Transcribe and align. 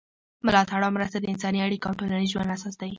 ملاتړ 0.45 0.79
او 0.85 0.91
مرسته 0.97 1.17
د 1.19 1.25
انساني 1.33 1.59
اړیکو 1.67 1.85
او 1.89 1.97
ټولنیز 1.99 2.29
ژوند 2.33 2.53
اساس 2.55 2.75
دی. 2.81 2.89